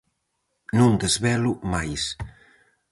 Non 0.79 0.91
desvelo 1.01 1.51
máis. 1.73 2.03